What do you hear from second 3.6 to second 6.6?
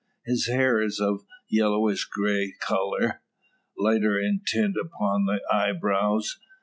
lighter in tint upon the eyebrows.